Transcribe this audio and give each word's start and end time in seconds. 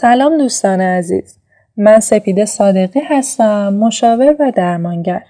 سلام 0.00 0.38
دوستان 0.38 0.80
عزیز. 0.80 1.38
من 1.76 2.00
سپیده 2.00 2.44
صادقی 2.44 3.00
هستم 3.00 3.74
مشاور 3.74 4.36
و 4.38 4.52
درمانگر. 4.56 5.22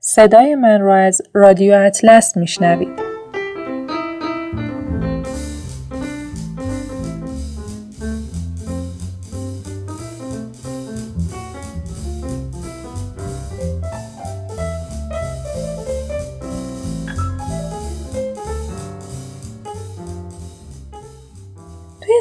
صدای 0.00 0.54
من 0.54 0.80
را 0.80 0.96
از 0.96 1.22
رادیو 1.32 1.74
اطلس 1.74 2.36
میشنوید. 2.36 3.03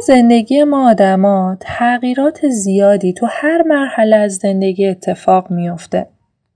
زندگی 0.07 0.63
ما 0.63 0.89
آدما 0.89 1.57
تغییرات 1.59 2.49
زیادی 2.49 3.13
تو 3.13 3.27
هر 3.29 3.63
مرحله 3.63 4.15
از 4.15 4.35
زندگی 4.35 4.87
اتفاق 4.87 5.51
میافته. 5.51 6.07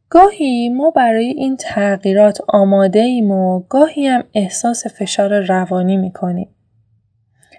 گاهی 0.09 0.69
ما 0.69 0.91
برای 0.91 1.27
این 1.27 1.57
تغییرات 1.57 2.39
آماده 2.47 2.99
ایم 2.99 3.31
و 3.31 3.59
گاهی 3.59 4.07
هم 4.07 4.23
احساس 4.33 4.87
فشار 4.87 5.39
روانی 5.39 5.97
می‌کنیم. 5.97 6.49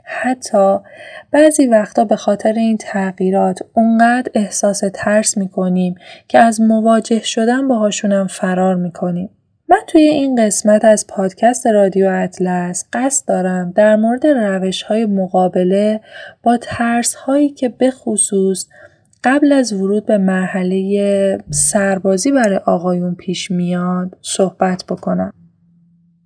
حتی 0.05 0.79
بعضی 1.31 1.67
وقتا 1.67 2.05
به 2.05 2.17
خاطر 2.17 2.53
این 2.53 2.77
تغییرات 2.77 3.59
اونقدر 3.73 4.31
احساس 4.35 4.83
ترس 4.95 5.39
می‌کنیم 5.39 5.95
که 6.29 6.39
از 6.39 6.61
مواجه 6.61 7.23
شدن 7.23 7.69
باهاشونم 7.69 8.27
فرار 8.27 8.75
می‌کنیم. 8.75 9.31
من 9.71 9.81
توی 9.87 10.03
این 10.03 10.47
قسمت 10.47 10.85
از 10.85 11.07
پادکست 11.07 11.67
رادیو 11.67 12.09
اطلس 12.09 12.85
قصد 12.93 13.29
دارم 13.29 13.73
در 13.77 13.97
مورد 13.97 14.27
روش 14.27 14.83
های 14.83 15.07
مقابله 15.07 16.01
با 16.43 16.57
ترس 16.57 17.15
هایی 17.15 17.49
که 17.49 17.69
به 17.69 17.91
خصوص 17.91 18.67
قبل 19.25 19.53
از 19.53 19.73
ورود 19.73 20.07
به 20.07 20.19
مرحله 20.19 21.39
سربازی 21.51 22.33
برای 22.33 22.57
آقایون 22.57 23.15
پیش 23.15 23.51
میاد 23.51 24.19
صحبت 24.23 24.85
بکنم. 24.89 25.33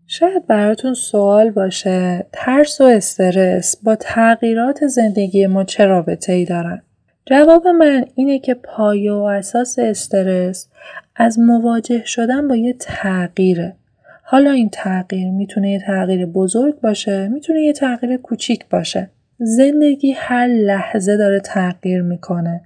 شاید 0.06 0.46
براتون 0.46 0.94
سوال 0.94 1.50
باشه 1.50 2.26
ترس 2.32 2.80
و 2.80 2.84
استرس 2.84 3.76
با 3.76 3.96
تغییرات 3.96 4.86
زندگی 4.86 5.46
ما 5.46 5.64
چه 5.64 5.84
رابطه 5.84 6.32
ای 6.32 6.44
دارن؟ 6.44 6.82
جواب 7.26 7.66
من 7.68 8.04
اینه 8.14 8.38
که 8.38 8.54
پایه 8.54 9.12
و 9.12 9.22
اساس 9.22 9.78
استرس 9.78 10.68
از 11.16 11.38
مواجه 11.38 12.04
شدن 12.04 12.48
با 12.48 12.56
یه 12.56 12.72
تغییره. 12.72 13.76
حالا 14.22 14.50
این 14.50 14.68
تغییر 14.72 15.30
می‌تونه 15.30 15.70
یه 15.70 15.80
تغییر 15.86 16.26
بزرگ 16.26 16.80
باشه 16.80 17.28
می‌تونه 17.28 17.60
یه 17.60 17.72
تغییر 17.72 18.16
کوچیک 18.16 18.68
باشه. 18.70 19.10
زندگی 19.38 20.12
هر 20.12 20.46
لحظه 20.46 21.16
داره 21.16 21.40
تغییر 21.40 22.02
می‌کنه. 22.02 22.60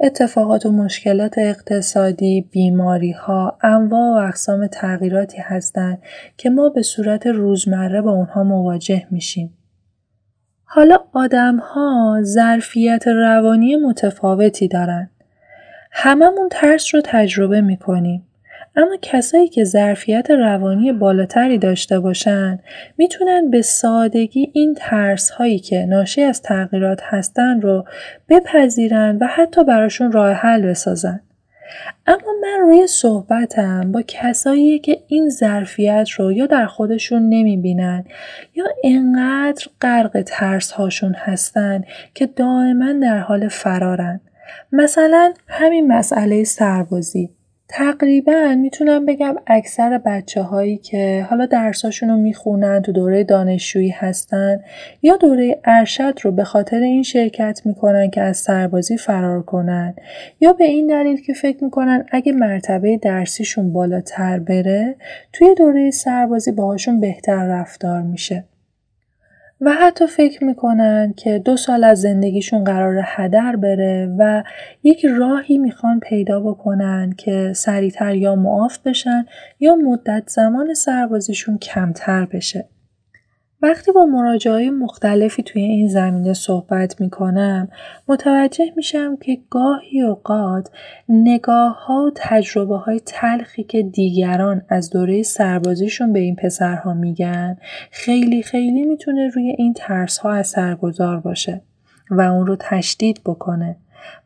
اتفاقات 0.00 0.66
و 0.66 0.72
مشکلات 0.72 1.38
اقتصادی، 1.38 2.48
بیماری 2.50 3.12
ها، 3.12 3.58
انواع 3.62 4.22
و 4.22 4.26
اقسام 4.28 4.66
تغییراتی 4.66 5.38
هستند 5.38 5.98
که 6.36 6.50
ما 6.50 6.68
به 6.68 6.82
صورت 6.82 7.26
روزمره 7.26 8.00
با 8.00 8.10
اونها 8.10 8.44
مواجه 8.44 9.06
میشیم. 9.10 9.54
حالا 10.74 10.98
آدم 11.12 11.56
ها 11.56 12.18
ظرفیت 12.22 13.08
روانی 13.08 13.76
متفاوتی 13.76 14.68
دارن. 14.68 15.10
هممون 15.92 16.48
ترس 16.50 16.94
رو 16.94 17.00
تجربه 17.04 17.60
می‌کنیم. 17.60 18.26
اما 18.76 18.96
کسایی 19.02 19.48
که 19.48 19.64
ظرفیت 19.64 20.30
روانی 20.30 20.92
بالاتری 20.92 21.58
داشته 21.58 22.00
باشن 22.00 22.58
می‌تونن 22.98 23.50
به 23.50 23.62
سادگی 23.62 24.50
این 24.54 24.74
ترس 24.78 25.30
هایی 25.30 25.58
که 25.58 25.86
ناشی 25.86 26.22
از 26.22 26.42
تغییرات 26.42 27.00
هستن 27.04 27.60
رو 27.60 27.84
بپذیرن 28.28 29.18
و 29.20 29.26
حتی 29.26 29.64
براشون 29.64 30.12
راه 30.12 30.32
حل 30.32 30.66
بسازن. 30.66 31.20
اما 32.06 32.32
من 32.42 32.60
روی 32.60 32.86
صحبتم 32.86 33.92
با 33.92 34.02
کسایی 34.06 34.78
که 34.78 35.02
این 35.06 35.28
ظرفیت 35.28 36.08
رو 36.10 36.32
یا 36.32 36.46
در 36.46 36.66
خودشون 36.66 37.28
نمی‌بینن 37.28 38.04
یا 38.54 38.64
انقدر 38.84 39.66
غرق 39.80 40.22
ترس 40.26 40.70
هاشون 40.70 41.14
هستن 41.14 41.84
که 42.14 42.26
دائما 42.26 42.92
در 42.92 43.18
حال 43.18 43.48
فرارن. 43.48 44.20
مثلا 44.72 45.32
همین 45.48 45.92
مسئله 45.92 46.44
سربازی 46.44 47.30
تقریبا 47.74 48.54
می‌تونم 48.58 49.06
بگم 49.06 49.34
اکثر 49.46 49.98
بچه 49.98 50.42
هایی 50.42 50.76
که 50.76 51.26
حالا 51.30 51.46
درساشون 51.46 52.08
رو 52.08 52.16
می‌خونن 52.16 52.82
تو 52.82 52.92
دوره 52.92 53.24
دانشجویی 53.24 53.88
هستن 53.90 54.60
یا 55.02 55.16
دوره 55.16 55.60
ارشد 55.64 56.18
رو 56.22 56.32
به 56.32 56.44
خاطر 56.44 56.80
این 56.80 57.02
شرکت 57.02 57.60
می‌کنن 57.64 58.10
که 58.10 58.20
از 58.20 58.36
سربازی 58.36 58.96
فرار 58.96 59.42
کنن 59.42 59.94
یا 60.40 60.52
به 60.52 60.64
این 60.64 60.86
دلیل 60.86 61.22
که 61.22 61.32
فکر 61.32 61.64
می‌کنن 61.64 62.06
اگه 62.10 62.32
مرتبه 62.32 62.96
درسیشون 62.96 63.72
بالاتر 63.72 64.38
بره 64.38 64.96
توی 65.32 65.54
دوره 65.54 65.90
سربازی 65.90 66.52
باهاشون 66.52 67.00
بهتر 67.00 67.46
رفتار 67.46 68.02
میشه. 68.02 68.44
و 69.64 69.72
حتی 69.72 70.06
فکر 70.06 70.44
می‌کنن 70.44 71.14
که 71.16 71.38
دو 71.38 71.56
سال 71.56 71.84
از 71.84 72.00
زندگیشون 72.00 72.64
قرار 72.64 73.02
هدر 73.04 73.56
بره 73.56 74.16
و 74.18 74.42
یک 74.82 75.04
راهی 75.04 75.58
می‌خوان 75.58 76.00
پیدا 76.00 76.40
بکنن 76.40 77.14
که 77.18 77.52
سریعتر 77.56 78.14
یا 78.14 78.36
معاف 78.36 78.78
بشن 78.78 79.26
یا 79.60 79.74
مدت 79.74 80.22
زمان 80.26 80.74
سربازیشون 80.74 81.58
کمتر 81.58 82.24
بشه. 82.24 82.68
وقتی 83.62 83.92
با 83.92 84.04
مراجعه 84.04 84.70
مختلفی 84.70 85.42
توی 85.42 85.62
این 85.62 85.88
زمینه 85.88 86.32
صحبت 86.32 87.00
می 87.00 87.10
کنم 87.10 87.68
متوجه 88.08 88.64
میشم 88.76 89.16
که 89.16 89.38
گاهی 89.50 90.02
اوقات 90.02 90.70
نگاه 91.08 91.84
ها 91.86 92.04
و 92.04 92.10
تجربه 92.14 92.76
های 92.76 93.00
تلخی 93.00 93.62
که 93.62 93.82
دیگران 93.82 94.62
از 94.68 94.90
دوره 94.90 95.22
سربازیشون 95.22 96.12
به 96.12 96.18
این 96.18 96.36
پسرها 96.36 96.94
میگن 96.94 97.56
خیلی 97.90 98.42
خیلی 98.42 98.84
می‌تونه 98.84 99.28
روی 99.28 99.54
این 99.58 99.74
ترس 99.74 100.18
ها 100.18 100.32
اثرگذار 100.32 101.20
باشه 101.20 101.62
و 102.10 102.20
اون 102.20 102.46
رو 102.46 102.56
تشدید 102.60 103.20
بکنه. 103.24 103.76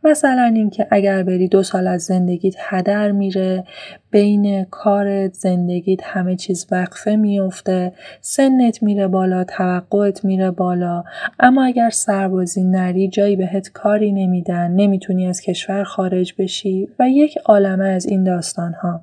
مثلا 0.05 0.53
اینکه 0.55 0.87
اگر 0.91 1.23
بری 1.23 1.49
دو 1.49 1.63
سال 1.63 1.87
از 1.87 2.03
زندگیت 2.03 2.55
هدر 2.59 3.11
میره 3.11 3.65
بین 4.11 4.65
کارت 4.65 5.33
زندگیت 5.33 6.01
همه 6.05 6.37
چیز 6.37 6.67
وقفه 6.71 7.17
میفته 7.17 7.93
سنت 8.21 8.83
میره 8.83 9.09
بالا 9.09 9.45
توقعت 9.45 10.25
میره 10.25 10.51
بالا. 10.51 11.05
اما 11.41 11.65
اگر 11.65 11.91
سربازی 11.91 12.65
نری 12.65 13.09
جایی 13.09 13.37
بهت 13.37 13.69
کاری 13.69 14.13
نمیدن 14.13 14.71
نمی‌تونی 14.71 15.27
از 15.27 15.41
کشور 15.41 15.85
خارج 15.85 16.35
بشی 16.39 16.89
و 16.99 17.09
یک 17.09 17.39
عالمه 17.45 17.89
از 17.89 18.07
این 18.07 18.25
داستان 18.25 18.73
ها 18.73 19.01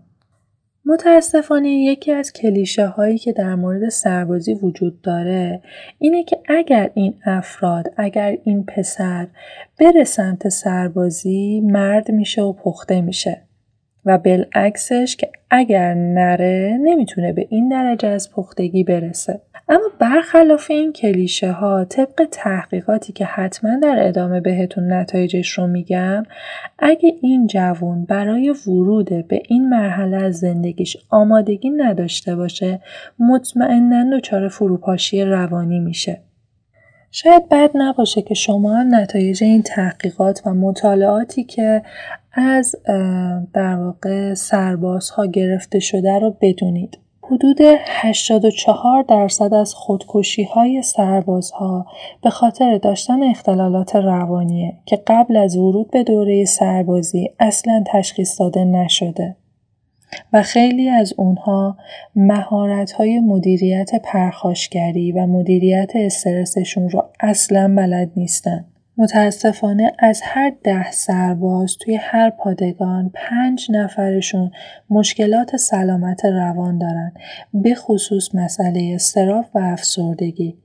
متاسفانه 0.86 1.70
یکی 1.70 2.12
از 2.12 2.34
کلیشه 2.34 2.86
هایی 2.88 3.18
که 3.18 3.32
در 3.32 3.56
مورد 3.56 3.90
سربازی 3.90 4.54
وجود 4.54 5.02
داره 5.02 5.62
اینه 6.00 6.24
که 6.24 6.40
اگر 6.48 6.92
این 6.94 7.14
افراد 7.26 7.94
اگر 7.98 8.38
این 8.44 8.66
پسر 8.66 9.28
بره 9.80 10.04
سمت 10.04 10.50
سربازی 10.50 11.62
مرد 11.62 12.12
میشه 12.12 12.42
و 12.42 12.54
پخته 12.54 13.02
میشه. 13.02 13.42
و 14.06 14.18
بالعکسش 14.18 15.16
که 15.16 15.30
اگر 15.50 15.94
نره 15.94 16.78
نمی‌تونه 16.82 17.34
به 17.34 17.48
این 17.50 17.70
درجه 17.70 18.08
از 18.08 18.32
پختگی 18.32 18.84
برسه. 18.84 19.42
اما 19.70 19.90
برخلاف 20.00 20.72
این 20.72 20.94
کلیشه 20.94 21.52
ها 21.52 21.86
طبق 21.86 22.28
تحقیقاتی 22.32 23.14
که 23.14 23.26
حتما 23.26 23.80
در 23.80 23.96
ادامه 24.08 24.42
بهتون 24.42 24.94
نتایجش 24.94 25.50
رو 25.50 25.68
میگم 25.68 26.24
اگه 26.80 27.14
این 27.22 27.48
جوون 27.48 28.06
برای 28.06 28.50
ورود 28.68 29.28
به 29.28 29.42
این 29.48 29.70
مرحله 29.70 30.18
از 30.18 30.40
زندگیش 30.40 30.98
آمادگی 31.10 31.70
نداشته 31.70 32.36
باشه 32.36 32.80
مطمئنا 33.20 34.18
دچار 34.18 34.48
فروپاشی 34.48 35.24
روانی 35.24 35.80
میشه. 35.80 36.22
شاید 37.12 37.50
بد 37.50 37.70
نباشه 37.76 38.22
که 38.22 38.34
شما 38.34 38.76
هم 38.76 38.96
نتایج 38.96 39.44
این 39.44 39.62
تحقیقات 39.62 40.42
و 40.46 40.54
مطالعاتی 40.54 41.44
که 41.44 41.82
از 42.34 42.76
در 43.54 43.76
واقع 43.76 44.34
سربازها 44.34 45.26
گرفته 45.26 45.80
شده 45.80 46.20
رو 46.20 46.36
بدونید 46.42 46.98
حدود 47.24 47.58
84 47.88 49.04
درصد 49.04 49.54
از 49.54 49.74
خودکشی 49.74 50.44
های 50.44 50.82
سربازها 50.82 51.86
به 52.24 52.30
خاطر 52.30 52.78
داشتن 52.78 53.24
اختلالات 53.24 53.96
روانیه 53.96 54.74
که 54.86 55.04
قبل 55.08 55.38
از 55.38 55.58
ورود 55.58 55.92
به 55.92 56.04
دوره 56.04 56.46
سربازی 56.46 57.30
اصلا 57.40 57.84
تشخیص 57.88 58.42
داده 58.42 58.66
نشده. 58.66 59.36
و 60.34 60.42
خیلی 60.42 60.90
از 60.90 61.14
اونها 61.18 61.78
مهارت 62.16 62.92
های 62.92 63.20
مدیریت 63.20 63.92
پرخاشگری 64.04 65.12
و 65.12 65.26
مدیریت 65.26 65.92
استرسشون 65.96 66.90
رو 66.90 67.04
اصلا 67.20 67.76
بلد 67.78 68.12
نیستن. 68.16 68.66
متاسفانه 68.98 69.92
از 70.00 70.22
هر 70.24 70.54
ده 70.64 70.92
سرباز 70.92 71.78
توی 71.78 71.96
هر 71.96 72.30
پادگان 72.30 73.12
پنج 73.14 73.72
نفرشون 73.72 74.52
مشکلات 74.90 75.56
سلامت 75.56 76.26
روان 76.26 76.78
دارن 76.78 77.14
به 77.54 77.76
خصوص 77.76 78.36
مسئله 78.36 78.92
استراف 78.96 79.46
و 79.56 79.60
افسردگی. 79.60 80.63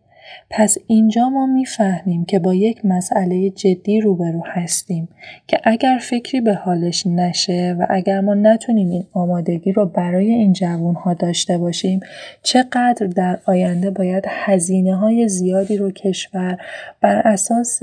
پس 0.51 0.77
اینجا 0.87 1.29
ما 1.29 1.47
می‌فهمیم 1.47 2.25
که 2.25 2.39
با 2.39 2.55
یک 2.55 2.85
مسئله 2.85 3.51
جدی 3.51 4.01
روبرو 4.01 4.43
هستیم 4.47 5.09
که 5.47 5.59
اگر 5.65 5.99
فکری 6.03 6.41
به 6.41 6.55
حالش 6.55 7.07
نشه 7.07 7.77
و 7.79 7.87
اگر 7.91 8.21
ما 8.21 8.35
نتونیم 8.35 8.91
این 8.91 9.05
آمادگی 9.13 9.73
رو 9.73 9.87
برای 9.87 10.31
این 10.31 10.53
جوون 10.53 10.95
ها 10.95 11.15
داشته 11.15 11.59
باشیم 11.59 12.01
چقدر 12.43 13.07
در 13.07 13.39
آینده 13.47 13.91
باید 13.91 14.25
هزینه 14.29 14.97
های 14.97 15.29
زیادی 15.29 15.77
رو 15.77 15.91
کشور 15.91 16.59
بر 17.01 17.17
اساس 17.17 17.81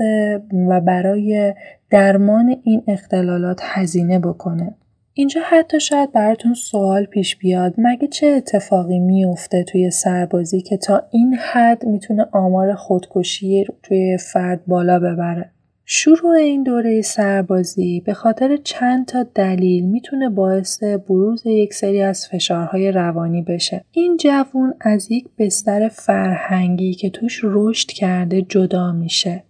و 0.68 0.80
برای 0.80 1.54
درمان 1.90 2.56
این 2.64 2.82
اختلالات 2.88 3.60
هزینه 3.62 4.18
بکنه. 4.18 4.74
اینجا 5.18 5.40
حتی 5.44 5.80
شاید 5.80 6.12
براتون 6.12 6.54
سوال 6.54 7.04
پیش 7.04 7.36
بیاد 7.36 7.74
مگه 7.78 8.08
چه 8.08 8.26
اتفاقی 8.26 8.98
میفته 8.98 9.64
توی 9.64 9.90
سربازی 9.90 10.60
که 10.60 10.76
تا 10.76 11.02
این 11.10 11.34
حد 11.34 11.86
می‌تونه 11.86 12.26
آمار 12.32 12.74
خودکشی 12.74 13.66
توی 13.82 14.18
فرد 14.18 14.66
بالا 14.66 14.98
ببره 14.98 15.50
شروع 15.84 16.36
این 16.36 16.62
دوره 16.62 17.02
سربازی 17.02 18.00
به 18.00 18.14
خاطر 18.14 18.56
چند 18.56 19.06
تا 19.06 19.22
دلیل 19.34 19.86
می‌تونه 19.86 20.28
باعث 20.28 20.82
بروز 20.82 21.46
یک 21.46 21.74
سری 21.74 22.02
از 22.02 22.28
فشارهای 22.28 22.92
روانی 22.92 23.42
بشه. 23.42 23.84
این 23.92 24.16
جوون 24.16 24.74
از 24.80 25.10
یک 25.10 25.26
بستر 25.38 25.88
فرهنگی 25.88 26.94
که 26.94 27.10
توش 27.10 27.40
رشد 27.44 27.88
کرده 27.88 28.42
جدا 28.42 28.92
میشه. 28.92 29.45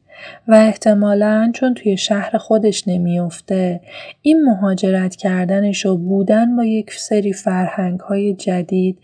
و 0.49 0.55
احتمالا 0.55 1.53
چون 1.55 1.75
توی 1.75 1.97
شهر 1.97 2.39
خودش 2.39 2.89
نمیافته 2.89 3.81
این 4.23 4.45
مهاجرت 4.45 5.17
کردنش 5.17 5.87
و 5.87 5.97
بودن 5.97 6.57
با 6.57 6.65
یک 6.65 6.93
سری 6.93 7.33
فرهنگ 7.33 8.01
های 8.01 8.35
جدید 8.35 8.99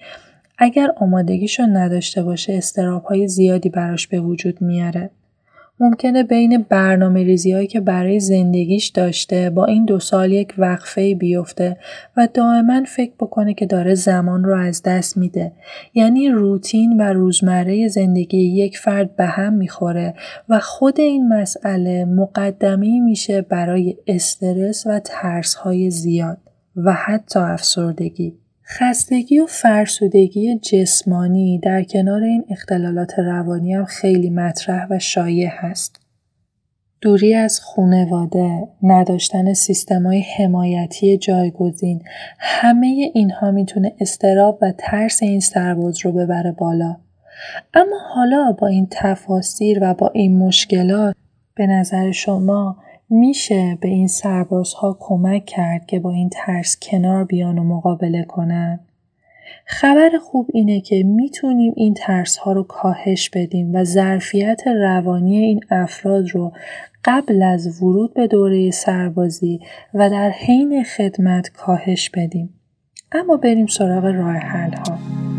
اگر 0.58 0.88
آمادگیشو 0.96 1.62
نداشته 1.62 2.22
باشه 2.22 2.52
استراب 2.52 3.04
های 3.04 3.28
زیادی 3.28 3.68
براش 3.68 4.06
به 4.06 4.20
وجود 4.20 4.62
میاره. 4.62 5.10
ممکنه 5.82 6.22
بین 6.22 6.66
برنامه 6.68 7.22
ریزی 7.22 7.52
هایی 7.52 7.66
که 7.66 7.80
برای 7.80 8.20
زندگیش 8.20 8.88
داشته 8.88 9.50
با 9.50 9.64
این 9.64 9.84
دو 9.84 9.98
سال 9.98 10.32
یک 10.32 10.54
وقفه 10.58 11.14
بیفته 11.14 11.76
و 12.16 12.28
دائما 12.34 12.84
فکر 12.84 13.12
بکنه 13.20 13.54
که 13.54 13.66
داره 13.66 13.94
زمان 13.94 14.44
رو 14.44 14.56
از 14.58 14.82
دست 14.82 15.16
میده. 15.16 15.52
یعنی 15.94 16.28
روتین 16.28 17.00
و 17.00 17.12
روزمره 17.12 17.88
زندگی 17.88 18.38
یک 18.38 18.78
فرد 18.78 19.16
به 19.16 19.24
هم 19.24 19.52
می‌خوره 19.52 20.14
و 20.48 20.60
خود 20.60 21.00
این 21.00 21.28
مسئله 21.28 22.04
مقدمی 22.04 23.00
میشه 23.00 23.42
برای 23.42 23.96
استرس 24.06 24.86
و 24.86 25.00
ترس 25.04 25.54
های 25.54 25.90
زیاد 25.90 26.38
و 26.76 26.92
حتی 26.92 27.38
افسردگی. 27.38 28.41
خستگی 28.66 29.38
و 29.38 29.46
فرسودگی 29.46 30.58
جسمانی 30.58 31.58
در 31.58 31.82
کنار 31.82 32.22
این 32.22 32.44
اختلالات 32.50 33.18
روانی 33.18 33.74
هم 33.74 33.84
خیلی 33.84 34.30
مطرح 34.30 34.86
و 34.90 34.98
شایع 34.98 35.48
هست. 35.52 36.00
دوری 37.00 37.34
از 37.34 37.60
خونواده، 37.60 38.68
نداشتن 38.82 39.52
سیستمای 39.52 40.24
حمایتی 40.38 41.16
جایگزین، 41.16 42.02
همه 42.38 43.10
اینها 43.14 43.50
می‌تونه 43.50 43.92
استراب 44.00 44.58
و 44.62 44.72
ترس 44.78 45.22
این 45.22 45.40
سرباز 45.40 46.04
رو 46.04 46.12
ببره 46.12 46.52
بالا. 46.52 46.96
اما 47.74 47.96
حالا 48.14 48.52
با 48.58 48.66
این 48.66 48.88
تفاسیر 48.90 49.78
و 49.82 49.94
با 49.94 50.08
این 50.14 50.38
مشکلات 50.38 51.14
به 51.54 51.66
نظر 51.66 52.10
شما 52.10 52.76
میشه 53.12 53.78
به 53.80 53.88
این 53.88 54.06
سربازها 54.06 54.96
کمک 55.00 55.46
کرد 55.46 55.86
که 55.86 56.00
با 56.00 56.10
این 56.12 56.28
ترس 56.32 56.76
کنار 56.82 57.24
بیان 57.24 57.58
و 57.58 57.64
مقابله 57.64 58.24
کنن؟ 58.24 58.80
خبر 59.64 60.10
خوب 60.22 60.50
اینه 60.52 60.80
که 60.80 61.02
می‌تونیم 61.02 61.72
این 61.76 61.94
ترس 61.94 62.36
ها 62.36 62.52
رو 62.52 62.62
کاهش 62.62 63.30
بدیم 63.30 63.74
و 63.74 63.84
ظرفیت 63.84 64.62
روانی 64.66 65.36
این 65.36 65.60
افراد 65.70 66.30
رو 66.30 66.52
قبل 67.04 67.42
از 67.42 67.82
ورود 67.82 68.14
به 68.14 68.26
دوره 68.26 68.70
سربازی 68.70 69.60
و 69.94 70.10
در 70.10 70.30
حین 70.30 70.84
خدمت 70.84 71.48
کاهش 71.48 72.10
بدیم. 72.10 72.54
اما 73.12 73.36
بریم 73.36 73.66
سراغ 73.66 74.04
راه 74.04 74.36
حل 74.36 74.72
ها. 74.72 75.31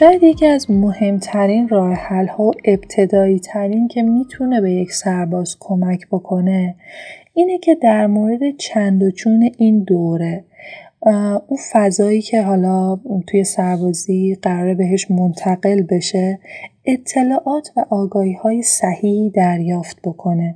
شاید 0.00 0.22
یکی 0.22 0.46
از 0.46 0.70
مهمترین 0.70 1.68
راه 1.68 1.92
حل 1.92 2.26
ها 2.26 2.50
ابتدایی 2.64 3.38
ترین 3.38 3.88
که 3.88 4.02
می‌تونه 4.02 4.60
به 4.60 4.72
یک 4.72 4.92
سرباز 4.92 5.56
کمک 5.60 6.06
بکنه 6.10 6.74
اینه 7.34 7.58
که 7.58 7.74
در 7.74 8.06
مورد 8.06 8.56
چند 8.56 9.02
و 9.02 9.10
چون 9.10 9.50
این 9.58 9.82
دوره 9.82 10.44
اون 11.46 11.58
فضایی 11.72 12.22
که 12.22 12.42
حالا 12.42 13.00
توی 13.26 13.44
سربازی 13.44 14.38
قراره 14.42 14.74
بهش 14.74 15.10
منتقل 15.10 15.82
بشه 15.82 16.38
اطلاعات 16.84 17.72
و 17.76 17.84
آگاهی 17.90 18.32
های 18.32 18.62
صحیحی 18.62 19.30
دریافت 19.30 19.98
بکنه. 20.04 20.54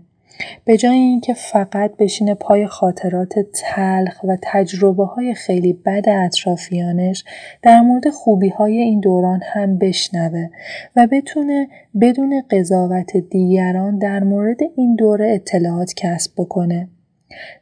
به 0.65 0.77
جای 0.77 0.97
اینکه 0.97 1.35
فقط 1.35 1.97
بشینه 1.97 2.35
پای 2.35 2.67
خاطرات 2.67 3.35
تلخ 3.39 4.25
و 4.25 4.37
تجربه 4.43 5.05
های 5.05 5.35
خیلی 5.35 5.73
بد 5.73 6.09
اطرافیانش 6.09 7.25
در 7.63 7.81
مورد 7.81 8.11
خوبی 8.11 8.49
های 8.49 8.79
این 8.79 9.01
دوران 9.01 9.41
هم 9.53 9.79
بشنوه 9.79 10.49
و 10.97 11.09
بتونه 11.13 11.69
بدون 12.01 12.43
قضاوت 12.51 13.17
دیگران 13.17 13.99
در 13.99 14.23
مورد 14.23 14.59
این 14.77 14.97
دوره 14.97 15.31
اطلاعات 15.35 15.93
کسب 15.97 16.33
بکنه. 16.37 16.89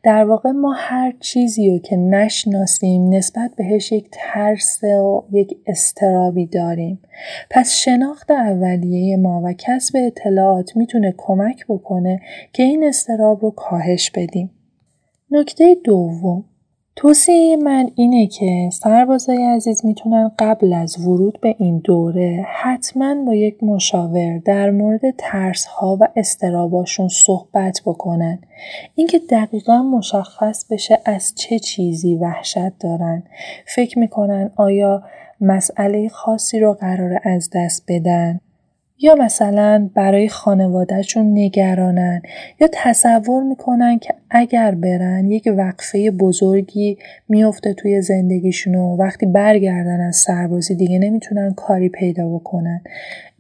در 0.03 0.25
واقع 0.25 0.51
ما 0.51 0.73
هر 0.73 1.15
چیزی 1.21 1.71
رو 1.71 1.79
که 1.79 1.97
نشناسیم 1.97 3.15
نسبت 3.15 3.51
بهش 3.57 3.93
یک 3.93 4.09
ترس 4.13 4.85
و 4.85 5.23
یک 5.33 5.57
استرابی 5.67 6.47
داریم. 6.47 6.99
پس 7.51 7.75
شناخت 7.75 8.31
اولیه 8.31 9.17
ما 9.17 9.43
و 9.45 9.53
کسب 9.59 9.97
اطلاعات 9.97 10.77
می‌تونه 10.77 11.15
کمک 11.17 11.67
بکنه 11.69 12.21
که 12.53 12.63
این 12.63 12.85
استراب 12.85 13.43
رو 13.43 13.51
کاهش 13.51 14.11
بدیم. 14.11 14.51
نکته 15.31 15.77
دوم 15.85 16.45
توصیه 16.97 17.57
من 17.57 17.91
اینه 17.95 18.27
که 18.27 18.71
سربازای 18.73 19.45
عزیز 19.45 19.87
می‌تونن 19.87 20.31
قبل 20.39 20.73
از 20.73 21.07
ورود 21.07 21.39
به 21.41 21.55
این 21.59 21.79
دوره 21.79 22.47
حتما 22.49 23.25
با 23.25 23.35
یک 23.35 23.63
مشاور 23.63 24.39
در 24.39 24.71
مورد 24.71 25.01
ترس 25.19 25.67
ها 25.67 25.99
و 26.01 26.09
استراباشون 26.17 27.09
صحبت 27.09 27.81
بکنن. 27.87 28.39
اینکه 28.95 29.19
دقیقا 29.31 29.83
مشخص 29.83 30.65
بشه 30.71 30.99
از 31.05 31.35
چه 31.37 31.59
چیزی 31.59 32.15
وحشت 32.15 32.79
دارن. 32.79 33.23
فکر 33.67 33.99
می‌کنن 33.99 34.51
آیا 34.57 35.03
مسئله 35.41 36.09
خاصی 36.09 36.61
رو 36.61 36.75
قرار 36.75 37.21
از 37.25 37.51
دست 37.55 37.85
بدن 37.89 38.41
یا 39.03 39.15
مثلا 39.15 39.91
برای 39.95 40.29
خانوادهشون 40.29 41.39
نگرانن 41.39 42.23
یا 42.61 42.69
تصور 42.73 43.43
می‌کنن 43.43 43.99
که 43.99 44.15
اگر 44.31 44.75
برن 44.75 45.31
یک 45.31 45.49
وقفه 45.57 46.11
بزرگی 46.11 46.99
میفته 47.29 47.75
توی 47.75 48.03
زندگیشون 48.03 48.75
و 48.75 48.97
وقتی 48.97 49.27
برگردن 49.27 50.01
از 50.01 50.17
سربازی 50.17 50.75
دیگه 50.75 50.99
نمی‌تونن 50.99 51.55
کاری 51.55 51.89
پیدا 51.89 52.29
بکنن. 52.29 52.81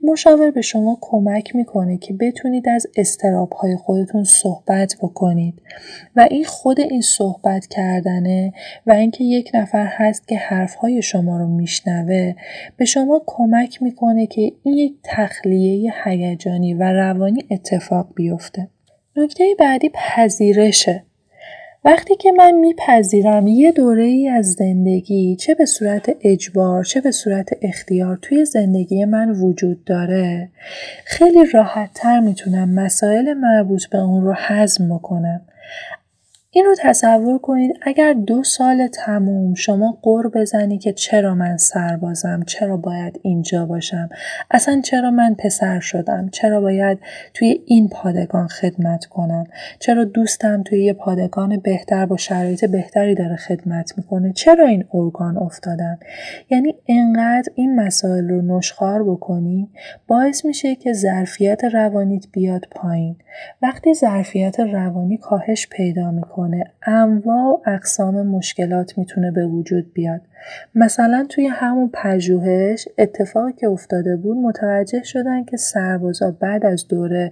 مشاور 0.02 0.50
به 0.50 0.60
شما 0.60 0.98
کمک 1.00 1.56
می‌کنه 1.56 1.98
که 1.98 2.14
بتونید 2.14 2.68
از 2.68 2.86
استراب 2.96 3.52
های 3.52 3.76
خودتون 3.76 4.24
صحبت 4.24 4.96
بکنید 5.02 5.62
و 6.16 6.28
این 6.30 6.44
خود 6.44 6.80
این 6.80 7.00
صحبت 7.00 7.66
کردنه 7.66 8.52
و 8.86 8.92
اینکه 8.92 9.24
یک 9.24 9.50
نفر 9.54 9.86
هست 9.86 10.28
که 10.28 10.36
حرف 10.36 10.74
های 10.74 11.02
شما 11.02 11.38
رو 11.38 11.46
میشنوه 11.46 12.34
به 12.76 12.84
شما 12.84 13.22
کمک 13.26 13.82
می‌کنه 13.82 14.26
که 14.26 14.40
این 14.62 14.76
یک 14.76 14.94
تخلیه 15.02 15.92
هیجانی 16.04 16.74
و 16.74 16.82
روانی 16.82 17.44
اتفاق 17.50 18.08
بیفته. 18.14 18.68
نکته 19.16 19.44
بعدی 19.58 19.90
پذیرشه. 19.94 21.04
وقتی 21.84 22.16
که 22.16 22.32
من 22.32 22.50
میپذیرم 22.50 23.46
یه 23.46 23.72
دوره 23.72 24.04
ای 24.04 24.28
از 24.28 24.52
زندگی 24.52 25.36
چه 25.36 25.54
به 25.54 25.66
صورت 25.66 26.16
اجبار 26.20 26.84
چه 26.84 27.00
به 27.00 27.10
صورت 27.10 27.48
اختیار 27.62 28.18
توی 28.22 28.44
زندگی 28.44 29.04
من 29.04 29.30
وجود 29.30 29.84
داره 29.84 30.48
خیلی 31.04 31.46
راحت 31.52 31.90
تر 31.94 32.20
می‌تونم 32.20 32.74
مسائل 32.74 33.34
مربوط 33.34 33.86
به 33.86 33.98
اون 33.98 34.24
رو 34.24 34.34
حزم 34.48 34.98
کنم 34.98 35.40
این 36.54 36.64
رو 36.64 36.74
تصور 36.78 37.38
کنید 37.38 37.78
اگر 37.82 38.12
دو 38.12 38.44
سال 38.44 38.86
تموم 38.86 39.54
شما 39.54 39.98
قر 40.02 40.28
بزنی 40.28 40.78
که 40.78 40.92
چرا 40.92 41.34
من 41.34 41.56
سربازم 41.56 42.42
چرا 42.46 42.76
باید 42.76 43.20
اینجا 43.22 43.66
باشم؟ 43.66 44.08
اصلا 44.50 44.80
چرا 44.80 45.10
من 45.10 45.34
پسر 45.34 45.80
شدم؟ 45.80 46.28
چرا 46.32 46.60
باید 46.60 46.98
توی 47.34 47.62
این 47.66 47.88
پادگان 47.88 48.48
خدمت 48.48 49.04
کنم؟ 49.04 49.44
چرا 49.78 50.04
دوستم 50.04 50.62
توی 50.62 50.84
یه 50.84 50.92
پادگان 50.92 51.56
بهتر 51.56 52.06
با 52.06 52.16
شرایط 52.16 52.64
بهتری 52.64 53.14
داره 53.14 53.36
خدمت 53.36 53.92
می‌کنه؟ 53.96 54.32
چرا 54.32 54.66
این 54.66 54.84
ارگان 54.94 55.38
افتادم 55.38 55.98
یعنی 56.50 56.74
انقدر 56.88 57.52
این 57.54 57.80
مسائل 57.80 58.28
رو 58.28 58.42
نشخار 58.58 59.04
بکنی 59.04 59.70
باعث 60.06 60.44
میشه 60.44 60.74
که 60.74 60.92
ظرفیت 60.92 61.64
روانیت 61.64 62.26
بیاد 62.32 62.66
پایین. 62.70 63.16
وقتی 63.62 63.94
ظرفیت 63.94 64.60
روانی 64.60 65.16
کاهش 65.16 65.68
پیدا 65.68 66.10
می‌کنه 66.10 66.41
انواع 66.86 67.46
و 67.46 67.58
اقسام 67.66 68.26
مشکلات 68.26 68.98
می‌تونه 68.98 69.30
به 69.30 69.46
وجود 69.46 69.92
بیاد. 69.92 70.20
مثلا 70.74 71.26
توی 71.28 71.46
همون 71.46 71.90
پژوهش 71.94 72.88
اتفاقی 72.98 73.52
که 73.52 73.68
افتاده 73.68 74.16
بود 74.16 74.36
متوجه 74.36 75.02
شدن 75.02 75.44
که 75.44 75.56
سربازا 75.56 76.30
بعد 76.30 76.66
از 76.66 76.88
دوره 76.88 77.30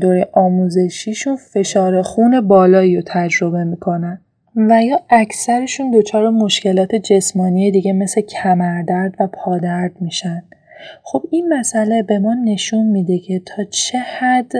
دوره 0.00 0.28
آموزشیشون 0.32 1.36
فشار 1.36 2.02
خون 2.02 2.40
بالایی 2.40 2.96
رو 2.96 3.02
تجربه 3.06 3.64
می‌کنن 3.64 4.20
و 4.56 4.82
یا 4.82 5.00
اکثرشون 5.10 5.90
دچار 5.90 6.30
مشکلات 6.30 6.94
جسمانی 6.94 7.70
دیگه 7.70 7.92
مثل 7.92 8.20
کمردرد 8.20 9.14
و 9.20 9.26
پادرد 9.26 9.92
میشن. 10.00 10.42
خب 11.02 11.22
این 11.30 11.48
مسئله 11.52 12.02
به 12.02 12.18
ما 12.18 12.34
نشون 12.34 12.86
میده 12.86 13.18
که 13.18 13.42
تا 13.46 13.64
چه 13.64 13.98
حد 13.98 14.52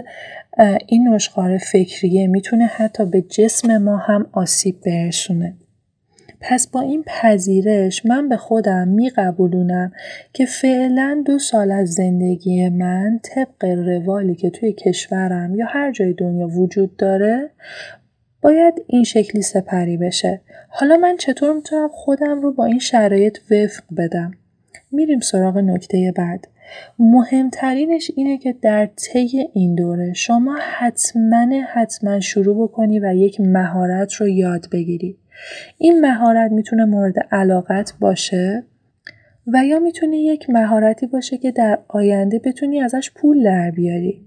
این 0.86 1.08
نشخار 1.08 1.58
فکریه 1.58 2.26
می‌تونه 2.26 2.66
حتی 2.66 3.04
به 3.04 3.22
جسم 3.22 3.78
ما 3.78 3.96
هم 3.96 4.26
آسیب 4.32 4.80
برسونه. 4.86 5.54
پس 6.40 6.66
با 6.66 6.80
این 6.80 7.04
پذیرش 7.06 8.06
من 8.06 8.28
به 8.28 8.36
خودم 8.36 8.88
میقبولونم 8.88 9.92
که 10.32 10.46
فعلا 10.46 11.22
دو 11.26 11.38
سال 11.38 11.70
از 11.70 11.92
زندگی 11.92 12.68
من 12.68 13.20
طبق 13.22 13.64
روالی 13.64 14.34
که 14.34 14.50
توی 14.50 14.72
کشورم 14.72 15.54
یا 15.54 15.66
هر 15.66 15.92
جای 15.92 16.12
دنیا 16.12 16.48
وجود 16.48 16.96
داره 16.96 17.50
باید 18.42 18.74
این 18.86 19.04
شکلی 19.04 19.42
سپری 19.42 19.96
بشه. 19.96 20.40
حالا 20.68 20.96
من 20.96 21.16
چطور 21.16 21.52
می‌تونم 21.52 21.88
خودم 21.88 22.40
رو 22.40 22.52
با 22.52 22.64
این 22.64 22.78
شرایط 22.78 23.38
وفق 23.50 23.82
بدم؟ 23.96 24.32
میریم 24.92 25.20
سراغ 25.20 25.58
نکته 25.58 26.12
بعد. 26.16 26.48
مهمترینش 26.98 28.10
اینه 28.16 28.38
که 28.38 28.54
در 28.62 28.86
طی 28.86 29.48
این 29.54 29.74
دوره 29.74 30.12
شما 30.12 30.58
حتما 30.60 31.46
حتما 31.72 32.20
شروع 32.20 32.68
بکنی 32.68 33.00
و 33.00 33.14
یک 33.14 33.40
مهارت 33.40 34.14
رو 34.14 34.28
یاد 34.28 34.66
بگیری. 34.72 35.16
این 35.78 36.00
مهارت 36.00 36.50
می‌تونه 36.50 36.84
مورد 36.84 37.14
علاقت 37.32 37.92
باشه 38.00 38.64
و 39.46 39.64
یا 39.64 39.78
می‌تونه 39.78 40.16
یک 40.16 40.50
مهارتی 40.50 41.06
باشه 41.06 41.38
که 41.38 41.50
در 41.50 41.78
آینده 41.88 42.38
بتونی 42.38 42.80
ازش 42.80 43.10
پول 43.14 43.44
در 43.44 43.70
بیاری. 43.70 44.26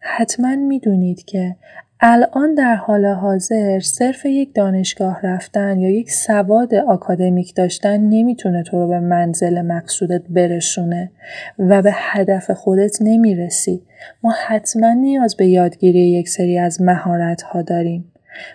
حتما 0.00 0.56
می‌دونید 0.56 1.24
که 1.24 1.56
الان 2.00 2.54
در 2.54 2.74
حال 2.74 3.06
حاضر 3.06 3.80
صرف 3.80 4.26
یک 4.26 4.54
دانشگاه 4.54 5.20
رفتن 5.22 5.80
یا 5.80 5.90
یک 5.90 6.10
سواد 6.10 6.74
آکادمیک 6.74 7.54
داشتن 7.54 8.00
نمی‌تونه 8.00 8.62
تو 8.62 8.76
رو 8.76 8.88
به 8.88 9.00
منزل 9.00 9.62
مقصودت 9.62 10.22
برسونه 10.28 11.10
و 11.58 11.82
به 11.82 11.90
هدف 11.94 12.50
خودت 12.50 12.96
نمی‌رسی. 13.00 13.82
ما 14.22 14.34
حتما 14.46 14.92
نیاز 14.92 15.36
به 15.36 15.46
یادگیری 15.46 16.10
یک 16.10 16.28
سری 16.28 16.58
از 16.58 16.82
مهارت 16.82 17.42
ها 17.42 17.62
داریم. 17.62 18.12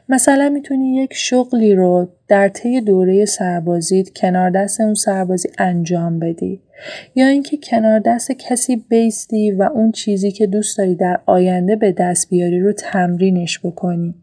مثلا 0.10 0.50
می‌تونی 0.50 0.96
یک 0.96 1.14
شغلی 1.14 1.76
رو 1.76 2.10
در 2.28 2.50
طی 2.50 2.82
دوره 2.82 3.26
سربازیت 3.26 4.10
کنار 4.10 4.50
دست 4.50 4.82
اون 4.82 4.94
سربازی 4.94 5.50
انجام 5.58 6.20
بدی 6.20 6.62
یا 7.16 7.28
اینکه 7.28 7.58
کنار 7.58 8.00
دست 8.00 8.32
کسی 8.32 8.76
بیستی 8.76 9.52
و 9.52 9.64
اون 9.64 9.92
چیزی 9.92 10.32
که 10.32 10.48
دوست 10.48 10.78
داری 10.78 10.96
در 10.96 11.20
آینده 11.26 11.76
به 11.76 11.92
دست 11.92 12.30
بیاری 12.30 12.60
رو 12.60 12.74
تمرینش 12.74 13.60
بکنی. 13.60 14.16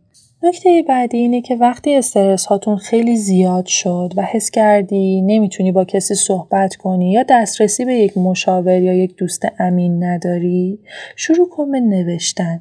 نکته 0.43 0.85
بعدی 0.89 1.19
اینه 1.19 1.41
که 1.41 1.57
وقتی 1.57 1.95
استرس 1.95 2.47
هاتون 2.47 2.77
خیلی 2.77 3.17
زیاد 3.17 3.67
شد 3.67 4.13
و 4.17 4.23
حس 4.23 4.51
کردی 4.51 5.23
نمی‌تونی 5.23 5.73
با 5.73 5.85
کسی 5.85 6.15
صحبت 6.15 6.77
کنی 6.77 7.13
یا 7.13 7.25
دسترسی 7.29 7.85
به 7.85 7.95
یک 7.95 8.19
مشاور 8.19 8.83
یا 8.83 8.95
یک 8.95 9.17
دوست 9.17 9.43
امین 9.59 10.05
نداری 10.05 10.79
شروع 11.17 11.49
کن 11.49 11.71
به 11.71 11.81
نوشتن. 11.81 12.61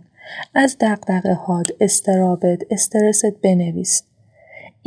از 0.55 0.77
دقدقه 0.81 1.33
هات 1.33 1.67
استرابت 1.81 2.59
استرست 2.71 3.41
بنویس. 3.43 4.03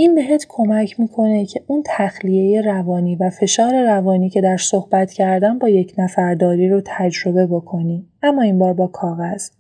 این 0.00 0.14
بهت 0.14 0.47
کمک 0.49 1.00
می‌کنه 1.00 1.47
که 1.47 1.62
اون 1.66 1.83
تخلیه 1.87 2.62
روانی 2.62 3.16
و 3.16 3.30
فشار 3.30 3.85
روانی 3.85 4.30
که 4.30 4.40
در 4.40 4.57
صحبت 4.57 5.12
کردن 5.12 5.59
با 5.59 5.69
یک 5.69 5.95
نفرداری 5.99 6.69
رو 6.69 6.83
تجربه 6.87 7.47
بکنی. 7.47 8.07
اما 8.23 8.42
این 8.42 8.59
بار 8.59 8.73
با 8.73 8.87
کاغذ. 8.87 9.50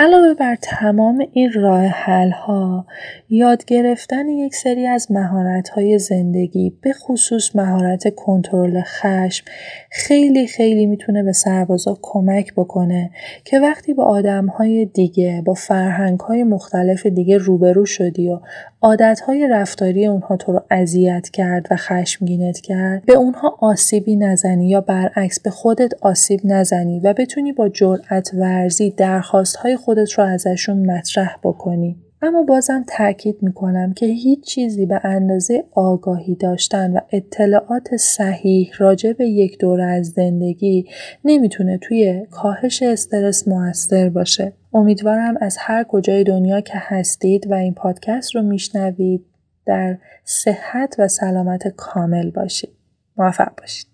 علاوه 0.00 0.34
بر 0.34 0.56
تمام 0.62 1.26
این 1.32 1.52
راه 1.52 1.84
حل 1.84 2.30
ها 2.30 2.86
یاد 3.28 3.64
گرفتن 3.64 4.28
یک 4.28 4.54
سری 4.54 4.86
از 4.86 5.12
مهارت 5.12 5.68
های 5.68 5.98
زندگی 5.98 6.78
به 6.82 6.92
خصوص 6.92 7.56
مهارت 7.56 8.14
کنترل 8.14 8.82
خشم 8.82 9.44
خیلی 9.90 10.46
خیلی 10.46 10.86
می‌تونه 10.86 11.22
به 11.22 11.32
سربازا 11.32 11.98
کمک 12.02 12.54
بکنه 12.54 13.10
که 13.44 13.58
وقتی 13.58 13.94
با 13.94 14.04
آدم 14.04 14.46
های 14.46 14.86
دیگه 14.86 15.42
با 15.46 15.54
فرهنگ 15.54 16.20
های 16.20 16.44
مختلف 16.44 17.06
دیگه 17.06 17.38
روبرو 17.38 17.86
شدی 17.86 18.28
و 18.28 18.40
عادت 18.82 19.20
های 19.20 19.48
رفتاری 19.48 20.06
اونها 20.06 20.36
تو 20.36 20.52
رو 20.52 20.62
اذیت 20.70 21.28
کرد 21.28 21.66
و 21.70 21.76
خشمگینت 21.76 22.60
کرد. 22.60 23.04
به 23.04 23.14
اونها 23.14 23.58
آسیبی 23.60 24.16
نزنی 24.16 24.68
یا 24.68 24.80
برعکس 24.80 25.40
به 25.40 25.50
خودت 25.50 25.92
آسیب 26.00 26.40
نزنی 26.44 27.00
و 27.00 27.12
بتونی 27.12 27.52
با 27.52 27.68
جرأت 27.68 28.30
ورزی 28.34 28.90
درخواست 28.90 29.56
های 29.56 29.76
خودت 29.76 30.12
رو 30.12 30.24
ازشون 30.24 30.90
مطرح 30.90 31.36
بکنی. 31.42 31.96
اما 32.22 32.42
بازم 32.42 32.84
تاکید 32.88 33.42
می‌کنم 33.42 33.92
که 33.92 34.06
هیچ 34.06 34.44
چیزی 34.44 34.86
به 34.86 35.00
اندازه 35.04 35.64
آگاهی 35.72 36.34
داشتن 36.34 36.96
و 36.96 37.00
اطلاعات 37.12 37.96
صحیح 37.96 38.72
راجع 38.78 39.12
به 39.12 39.26
یک 39.26 39.58
دوره 39.58 39.84
از 39.84 40.06
زندگی 40.06 40.86
نمی‌تونه 41.24 41.78
توی 41.78 42.26
کاهش 42.30 42.82
استرس 42.82 43.48
موثر 43.48 44.08
باشه. 44.08 44.52
امیدوارم 44.74 45.34
از 45.40 45.56
هر 45.60 45.84
کجای 45.84 46.24
دنیا 46.24 46.60
که 46.60 46.74
هستید 46.76 47.50
و 47.50 47.54
این 47.54 47.74
پادکست 47.74 48.34
رو 48.34 48.42
میشنوید 48.42 49.24
در 49.66 49.98
صحت 50.24 50.94
و 50.98 51.08
سلامت 51.08 51.68
کامل 51.68 52.30
باشید. 52.30 52.70
موفق 53.16 53.52
باشید. 53.60 53.88